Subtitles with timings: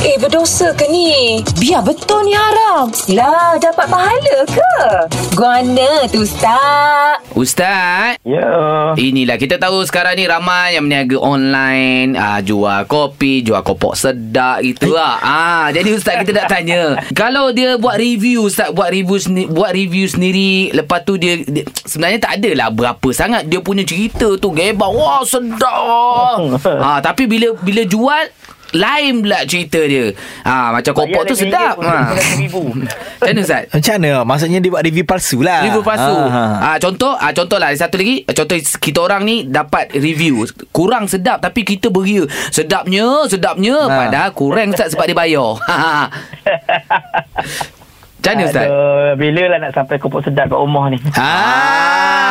[0.00, 1.44] Eh berdosa ke ni?
[1.60, 2.88] Biar betul ni haram.
[3.12, 4.74] Lah dapat pahala ke?
[5.36, 7.20] Guana tu Ustaz.
[7.36, 8.48] Ustaz Ya.
[8.96, 14.64] Inilah kita tahu sekarang ni ramai yang berniaga online, ah jual kopi, jual kopok sedap
[14.64, 15.20] gitu lah.
[15.20, 19.72] Ah jadi ustaz kita nak tanya, kalau dia buat review ustaz buat review sendiri, buat
[19.72, 24.48] review sendiri, lepas tu dia, dia sebenarnya tak adalah berapa sangat dia punya cerita tu
[24.52, 24.90] gebak.
[24.92, 26.40] Wah sedap.
[26.88, 28.32] ah tapi bila bila jual
[28.72, 30.14] lain pula cerita dia.
[30.42, 31.78] Ah macam kopok tu sedap.
[31.82, 32.14] Ha.
[33.20, 33.68] Macam mana ustaz?
[33.68, 34.10] Macam mana?
[34.24, 35.60] Maksudnya dia buat review palsu lah.
[35.60, 36.08] Review palsu.
[36.08, 38.24] Ah, Ah, contoh, ah, contoh lah satu lagi.
[38.24, 43.76] Contoh kita orang ni dapat review kurang sedap tapi kita beria sedapnya, sedapnya.
[43.86, 43.96] Ha.
[44.08, 45.50] Padahal kurang Ustaz sebab dia bayar.
[48.20, 48.68] Macam mana Ustaz?
[48.68, 51.00] Aduh, bila lah nak sampai kopok sedap kat rumah ni.
[51.16, 52.29] Ah.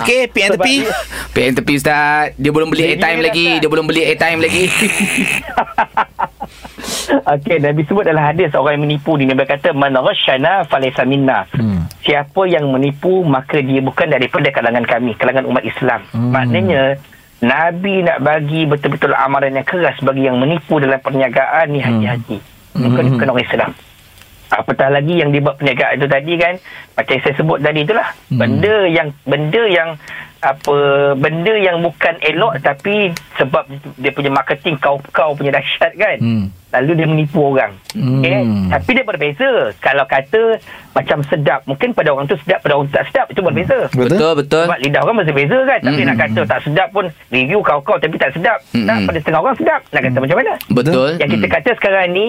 [0.00, 0.74] Okey, Sebab tepi.
[0.80, 0.94] dia-
[1.32, 2.32] PM tepi Ustaz.
[2.36, 3.48] Dia belum beli airtime lagi.
[3.58, 4.64] Dia belum beli airtime lagi.
[7.12, 11.44] Okey, Nabi sebut dalam hadis orang yang menipu ni Nabi kata man rasyana falaysa minna.
[11.52, 11.84] Hmm.
[12.02, 16.00] Siapa yang menipu maka dia bukan daripada kalangan kami, kalangan umat Islam.
[16.10, 16.32] Hmm.
[16.32, 16.96] Maknanya
[17.42, 22.38] Nabi nak bagi betul-betul amaran yang keras bagi yang menipu dalam perniagaan ni hati-hati.
[22.72, 22.82] Hmm.
[22.88, 23.70] Bukan bukan orang Islam.
[24.52, 26.54] Apatah lagi yang dibuat perniagaan itu tadi kan
[26.92, 28.36] macam saya sebut tadi itulah hmm.
[28.36, 29.88] benda yang benda yang
[30.42, 30.74] apa
[31.14, 33.62] benda yang bukan elok tapi sebab
[33.94, 36.44] dia punya marketing kau-kau punya dahsyat kan Hmm.
[36.68, 38.18] lalu dia menipu orang Hmm.
[38.18, 38.42] okay?
[38.68, 40.58] tapi dia berbeza kalau kata
[40.92, 44.10] macam sedap mungkin pada orang tu sedap pada orang tu tak sedap itu berbeza Betul?
[44.10, 44.64] betul, betul.
[44.66, 46.08] sebab lidah orang berbeza kan tapi Hmm.
[46.10, 48.84] nak kata tak sedap pun review kau-kau tapi tak sedap Hmm.
[48.84, 51.10] tak pada setengah orang sedap nak kata macam mana Betul.
[51.16, 51.54] yang kita Hmm.
[51.54, 52.26] kata sekarang ni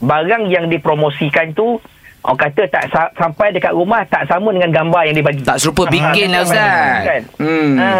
[0.00, 1.78] barang yang dipromosikan tu
[2.24, 5.44] orang kata tak sa- sampai dekat rumah tak sama dengan gambar yang dibagi.
[5.44, 7.04] Tak serupa bikin lah Ustaz.
[7.04, 7.22] Kan?
[7.36, 7.72] Hmm.
[7.76, 7.90] Ha.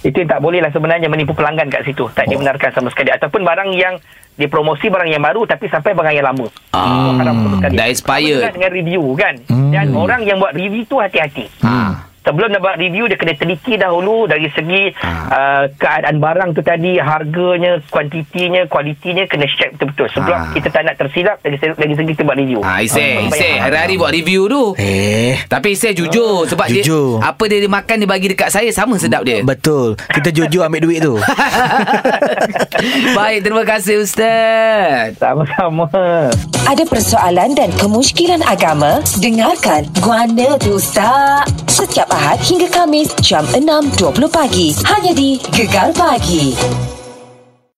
[0.00, 2.08] Itu yang tak boleh lah sebenarnya menipu pelanggan kat situ.
[2.10, 3.12] Tak dibenarkan sama sekali.
[3.12, 4.00] Ataupun barang yang
[4.34, 6.48] dipromosi barang yang baru tapi sampai barang yang lama.
[6.72, 7.12] Ah,
[7.60, 7.76] sekali.
[7.76, 8.42] dah expired.
[8.56, 9.34] Dengan review kan.
[9.46, 9.70] Hmm.
[9.70, 11.46] Dan orang yang buat review tu hati-hati.
[11.62, 12.09] Ah.
[12.20, 15.08] Sebelum nak buat review dia kena teliti dahulu dari segi Ah.
[15.26, 20.08] uh, keadaan barang tu tadi, harganya, kuantitinya, kualitinya kena check betul-betul.
[20.12, 20.52] Sebab Ah.
[20.52, 22.60] kita tak nak tersilap dari, se- dari segi kita buat review.
[22.60, 22.84] Isai, Ah,
[23.22, 23.30] Isai.
[23.30, 23.56] bayar.
[23.62, 24.62] Hari-hari buat review tu.
[24.76, 25.40] Eh.
[25.46, 27.18] Tapi Isai jujur sebab Jujur.
[27.18, 29.40] dia apa dia, dia makan dia bagi dekat saya sama sedap dia.
[29.40, 29.96] Betul.
[30.10, 31.16] Kita jujur ambil duit tu.
[33.12, 35.16] Baik, terima kasih Ustaz.
[35.16, 35.88] Sama-sama.
[36.62, 39.00] Ada persoalan dan kemusykilan agama?
[39.16, 41.48] Dengarkan Guana tu Ustaz.
[41.66, 44.74] Setiap Ahad hingga Kamis jam 6.20 pagi.
[44.82, 46.99] Hanya di Gegar Pagi.